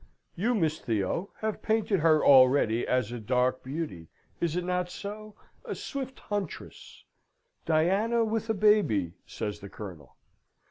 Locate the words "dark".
3.19-3.61